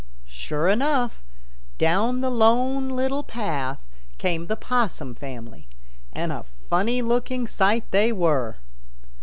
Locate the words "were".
8.11-8.57